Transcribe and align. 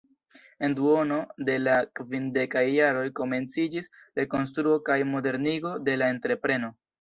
En 0.67 0.71
duono 0.77 1.17
de 1.49 1.57
la 1.65 1.75
kvindekaj 1.99 2.63
jaroj 2.77 3.03
komenciĝis 3.19 3.91
rekonstruo 4.21 4.79
kaj 4.89 4.99
modernigo 5.13 5.75
de 5.91 6.01
la 6.05 6.11
entrepreno. 6.17 6.73